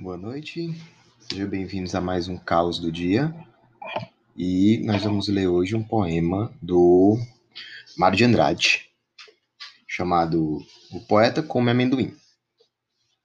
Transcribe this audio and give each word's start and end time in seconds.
Boa 0.00 0.16
noite, 0.16 0.74
sejam 1.18 1.46
bem-vindos 1.46 1.94
a 1.94 2.00
mais 2.00 2.26
um 2.26 2.38
Caos 2.38 2.78
do 2.78 2.90
Dia. 2.90 3.34
E 4.34 4.80
nós 4.82 5.02
vamos 5.02 5.28
ler 5.28 5.46
hoje 5.46 5.76
um 5.76 5.82
poema 5.82 6.50
do 6.62 7.18
Mário 7.98 8.16
de 8.16 8.24
Andrade, 8.24 8.86
chamado 9.86 10.64
O 10.90 11.00
Poeta 11.00 11.42
Come 11.42 11.70
Amendoim, 11.70 12.16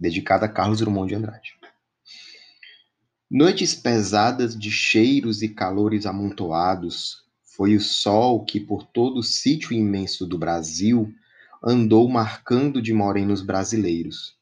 dedicado 0.00 0.46
a 0.46 0.48
Carlos 0.48 0.78
Drummond 0.78 1.10
de 1.10 1.14
Andrade. 1.14 1.52
Noites 3.30 3.74
pesadas 3.74 4.58
de 4.58 4.70
cheiros 4.70 5.42
e 5.42 5.50
calores 5.50 6.06
amontoados, 6.06 7.18
foi 7.54 7.76
o 7.76 7.80
sol 7.82 8.46
que 8.46 8.58
por 8.58 8.84
todo 8.84 9.18
o 9.18 9.22
sítio 9.22 9.74
imenso 9.74 10.26
do 10.26 10.38
Brasil 10.38 11.12
andou 11.62 12.08
marcando 12.08 12.80
de 12.80 12.94
morenos 12.94 13.42
brasileiros 13.42 14.40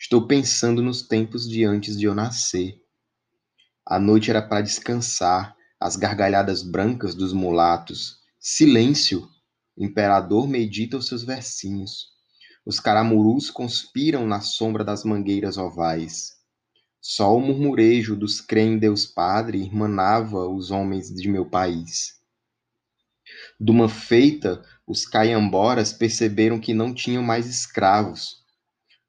Estou 0.00 0.28
pensando 0.28 0.80
nos 0.80 1.02
tempos 1.02 1.48
de 1.48 1.64
antes 1.64 1.98
de 1.98 2.04
eu 2.04 2.14
nascer. 2.14 2.80
A 3.84 3.98
noite 3.98 4.30
era 4.30 4.40
para 4.40 4.60
descansar, 4.60 5.56
as 5.80 5.96
gargalhadas 5.96 6.62
brancas 6.62 7.16
dos 7.16 7.32
mulatos. 7.32 8.18
Silêncio! 8.38 9.28
O 9.76 9.84
imperador 9.84 10.46
medita 10.46 10.96
os 10.96 11.08
seus 11.08 11.24
versinhos. 11.24 12.10
Os 12.64 12.78
caramurus 12.78 13.50
conspiram 13.50 14.24
na 14.24 14.40
sombra 14.40 14.84
das 14.84 15.02
mangueiras 15.02 15.58
ovais. 15.58 16.36
Só 17.00 17.36
o 17.36 17.40
murmurejo 17.40 18.14
dos 18.14 18.40
crê 18.40 18.60
em 18.60 18.78
Deus 18.78 19.04
Padre 19.04 19.58
irmanava 19.58 20.48
os 20.48 20.70
homens 20.70 21.12
de 21.12 21.28
meu 21.28 21.44
país. 21.44 22.20
De 23.58 23.72
uma 23.72 23.88
feita, 23.88 24.64
os 24.86 25.04
caiamboras 25.04 25.92
perceberam 25.92 26.60
que 26.60 26.72
não 26.72 26.94
tinham 26.94 27.22
mais 27.22 27.48
escravos 27.48 28.37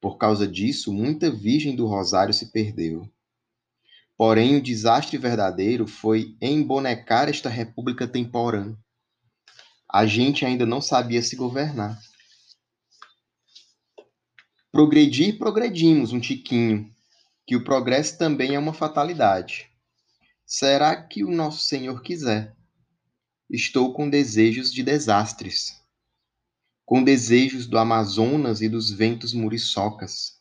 por 0.02 0.18
causa 0.18 0.48
disso, 0.48 0.94
muita 0.94 1.30
Virgem 1.30 1.76
do 1.76 1.86
Rosário 1.86 2.34
se 2.34 2.52
perdeu. 2.52 3.10
Porém, 4.18 4.56
o 4.56 4.62
desastre 4.62 5.18
verdadeiro 5.18 5.88
foi 5.88 6.38
embonecar 6.42 7.30
esta 7.30 7.50
república 7.50 8.08
temporã. 8.08 8.76
A 9.92 10.06
gente 10.06 10.46
ainda 10.46 10.66
não 10.66 10.82
sabia 10.82 11.22
se 11.22 11.36
governar. 11.36 12.00
Progredir, 14.72 15.38
progredimos 15.38 16.14
um 16.14 16.20
tiquinho, 16.20 16.90
que 17.46 17.56
o 17.56 17.64
progresso 17.64 18.18
também 18.18 18.56
é 18.56 18.60
uma 18.60 18.74
fatalidade. 18.74 19.70
Será 20.46 20.96
que 20.96 21.24
o 21.24 21.32
nosso 21.32 21.64
Senhor 21.64 22.02
quiser? 22.02 22.56
Estou 23.50 23.94
com 23.94 24.10
desejos 24.10 24.72
de 24.72 24.84
desastres 24.84 25.79
com 26.90 27.04
desejos 27.04 27.68
do 27.68 27.78
Amazonas 27.78 28.62
e 28.62 28.68
dos 28.68 28.90
ventos 28.90 29.32
muriçocas, 29.32 30.40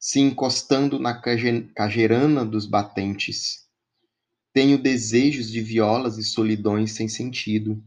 se 0.00 0.18
encostando 0.18 0.98
na 0.98 1.14
cajerana 1.14 2.44
dos 2.44 2.66
batentes. 2.66 3.68
Tenho 4.52 4.76
desejos 4.76 5.48
de 5.48 5.60
violas 5.60 6.18
e 6.18 6.24
solidões 6.24 6.90
sem 6.90 7.06
sentido. 7.06 7.80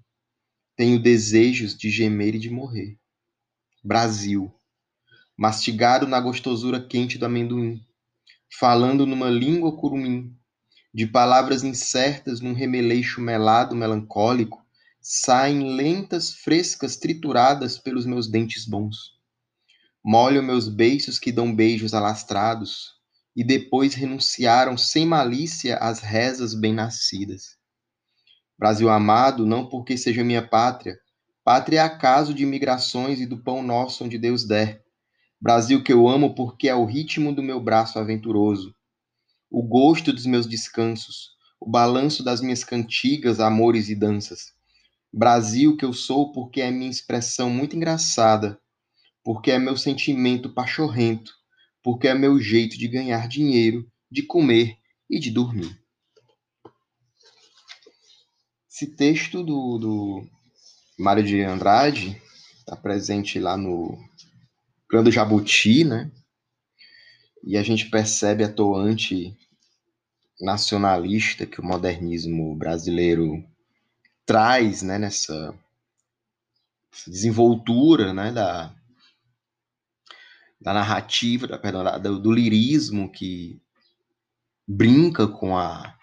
Tenho 0.77 0.97
desejos 0.97 1.75
de 1.77 1.89
gemer 1.89 2.35
e 2.35 2.39
de 2.39 2.49
morrer. 2.49 2.97
Brasil, 3.83 4.49
mastigado 5.35 6.07
na 6.07 6.21
gostosura 6.21 6.81
quente 6.81 7.17
do 7.17 7.25
amendoim, 7.25 7.85
falando 8.57 9.05
numa 9.05 9.29
língua 9.29 9.75
curumim, 9.75 10.33
de 10.93 11.05
palavras 11.05 11.65
incertas 11.65 12.39
num 12.39 12.53
remeleixo 12.53 13.19
melado 13.19 13.75
melancólico, 13.75 14.62
saem 15.05 15.75
lentas, 15.75 16.33
frescas, 16.33 16.95
trituradas 16.95 17.77
pelos 17.77 18.05
meus 18.05 18.31
dentes 18.31 18.65
bons. 18.65 19.11
Molho 20.01 20.41
meus 20.41 20.69
beiços 20.69 21.19
que 21.19 21.29
dão 21.29 21.53
beijos 21.53 21.93
alastrados, 21.93 22.93
e 23.35 23.43
depois 23.43 23.95
renunciaram 23.95 24.77
sem 24.77 25.05
malícia 25.05 25.75
às 25.77 25.99
rezas 25.99 26.53
bem-nascidas. 26.53 27.57
Brasil 28.57 28.89
amado, 28.89 29.45
não 29.45 29.67
porque 29.67 29.97
seja 29.97 30.23
minha 30.23 30.47
pátria, 30.47 30.97
pátria 31.43 31.79
é 31.79 31.81
acaso 31.81 32.33
de 32.33 32.45
migrações 32.45 33.19
e 33.19 33.25
do 33.25 33.43
pão 33.43 33.61
nosso 33.61 34.05
onde 34.05 34.17
Deus 34.17 34.45
der. 34.45 34.83
Brasil 35.41 35.83
que 35.83 35.91
eu 35.91 36.07
amo 36.07 36.33
porque 36.33 36.69
é 36.69 36.75
o 36.75 36.85
ritmo 36.85 37.35
do 37.35 37.43
meu 37.43 37.59
braço 37.59 37.99
aventuroso, 37.99 38.73
o 39.51 39.61
gosto 39.61 40.13
dos 40.13 40.25
meus 40.25 40.47
descansos, 40.47 41.31
o 41.59 41.69
balanço 41.69 42.23
das 42.23 42.39
minhas 42.39 42.63
cantigas, 42.63 43.41
amores 43.41 43.89
e 43.89 43.95
danças. 43.95 44.53
Brasil 45.13 45.77
que 45.77 45.85
eu 45.85 45.93
sou 45.93 46.31
porque 46.31 46.59
é 46.59 46.71
minha 46.71 46.89
expressão 46.89 47.47
muito 47.47 47.75
engraçada, 47.75 48.59
porque 49.23 49.51
é 49.51 49.59
meu 49.59 49.77
sentimento 49.77 50.49
pachorrento, 50.49 51.31
porque 51.83 52.07
é 52.07 52.15
meu 52.15 52.39
jeito 52.39 52.75
de 52.79 52.87
ganhar 52.87 53.27
dinheiro, 53.27 53.87
de 54.09 54.23
comer 54.23 54.75
e 55.07 55.19
de 55.19 55.29
dormir. 55.29 55.79
Esse 58.67 58.87
texto 58.87 59.43
do, 59.43 59.77
do 59.77 60.27
Mário 60.97 61.23
de 61.23 61.41
Andrade 61.41 62.19
está 62.57 62.75
presente 62.75 63.37
lá 63.37 63.55
no 63.55 63.95
Plano 64.89 65.11
Jabuti, 65.11 65.83
né? 65.83 66.11
E 67.43 67.55
a 67.55 67.61
gente 67.61 67.87
percebe 67.89 68.43
a 68.43 68.51
toante 68.51 69.37
nacionalista 70.41 71.45
que 71.45 71.61
o 71.61 71.63
modernismo 71.63 72.55
brasileiro 72.55 73.43
traz 74.25 74.81
né, 74.81 74.97
nessa 74.97 75.53
desenvoltura 77.07 78.13
né, 78.13 78.31
da, 78.31 78.73
da 80.59 80.73
narrativa, 80.73 81.47
da, 81.47 81.57
perdão, 81.57 81.83
da, 81.83 81.97
do, 81.97 82.19
do 82.19 82.31
lirismo 82.31 83.11
que 83.11 83.61
brinca 84.67 85.27
com 85.27 85.57
a 85.57 85.97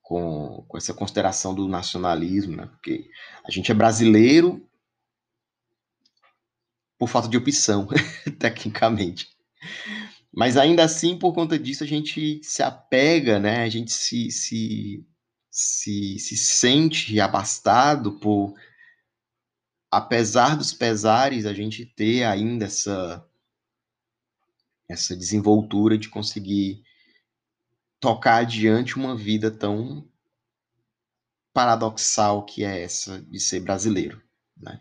com, 0.00 0.64
com 0.68 0.78
essa 0.78 0.94
consideração 0.94 1.52
do 1.52 1.66
nacionalismo, 1.66 2.56
né? 2.56 2.66
porque 2.66 3.10
a 3.44 3.50
gente 3.50 3.72
é 3.72 3.74
brasileiro 3.74 4.64
por 6.96 7.08
falta 7.08 7.28
de 7.28 7.36
opção, 7.36 7.88
tecnicamente. 8.38 9.28
Mas 10.32 10.56
ainda 10.56 10.84
assim, 10.84 11.18
por 11.18 11.34
conta 11.34 11.58
disso, 11.58 11.82
a 11.82 11.86
gente 11.86 12.40
se 12.42 12.62
apega, 12.62 13.38
né? 13.38 13.64
A 13.64 13.68
gente 13.68 13.90
se, 13.90 14.30
se 14.30 15.04
se, 15.56 16.18
se 16.18 16.36
sente 16.36 17.18
abastado 17.18 18.20
por, 18.20 18.54
apesar 19.90 20.54
dos 20.54 20.74
pesares, 20.74 21.46
a 21.46 21.54
gente 21.54 21.86
ter 21.86 22.24
ainda 22.24 22.66
essa, 22.66 23.26
essa 24.86 25.16
desenvoltura 25.16 25.96
de 25.96 26.10
conseguir 26.10 26.84
tocar 27.98 28.42
adiante 28.42 28.96
uma 28.96 29.16
vida 29.16 29.50
tão 29.50 30.06
paradoxal 31.54 32.44
que 32.44 32.62
é 32.62 32.82
essa 32.82 33.22
de 33.22 33.40
ser 33.40 33.60
brasileiro, 33.60 34.22
né? 34.54 34.78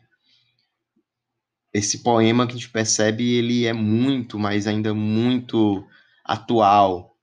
Esse 1.73 2.03
poema 2.03 2.45
que 2.45 2.51
a 2.51 2.55
gente 2.55 2.69
percebe, 2.69 3.33
ele 3.33 3.65
é 3.65 3.71
muito, 3.71 4.37
mas 4.37 4.67
ainda 4.67 4.93
muito 4.93 5.87
atual, 6.25 7.14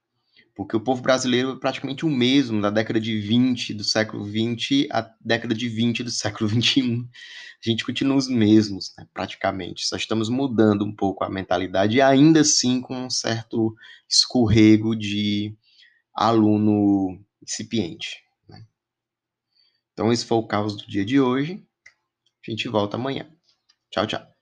porque 0.55 0.75
o 0.75 0.81
povo 0.81 1.01
brasileiro 1.01 1.51
é 1.51 1.55
praticamente 1.55 2.05
o 2.05 2.09
mesmo 2.09 2.61
da 2.61 2.69
década 2.69 2.99
de 2.99 3.19
20 3.19 3.73
do 3.73 3.83
século 3.83 4.23
20 4.23 4.87
à 4.91 5.09
década 5.19 5.53
de 5.55 5.67
20 5.67 6.03
do 6.03 6.11
século 6.11 6.47
21. 6.49 7.07
A 7.65 7.69
gente 7.69 7.85
continua 7.85 8.17
os 8.17 8.27
mesmos, 8.27 8.93
né, 8.97 9.07
praticamente. 9.13 9.87
Só 9.87 9.95
estamos 9.95 10.29
mudando 10.29 10.83
um 10.83 10.93
pouco 10.93 11.23
a 11.23 11.29
mentalidade 11.29 11.97
e 11.97 12.01
ainda 12.01 12.41
assim 12.41 12.81
com 12.81 13.05
um 13.05 13.09
certo 13.09 13.75
escorrego 14.09 14.95
de 14.95 15.55
aluno 16.13 17.19
incipiente. 17.41 18.23
Né? 18.47 18.63
Então, 19.93 20.11
esse 20.11 20.25
foi 20.25 20.37
o 20.37 20.47
caos 20.47 20.75
do 20.75 20.87
dia 20.87 21.05
de 21.05 21.19
hoje. 21.19 21.65
A 22.45 22.51
gente 22.51 22.67
volta 22.67 22.97
amanhã. 22.97 23.27
Tchau, 23.89 24.05
tchau. 24.05 24.33